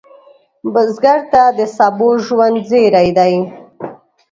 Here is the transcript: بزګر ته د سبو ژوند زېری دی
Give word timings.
بزګر 0.73 1.19
ته 1.31 1.43
د 1.57 1.59
سبو 1.77 2.09
ژوند 2.25 2.57
زېری 2.69 3.09
دی 3.17 3.33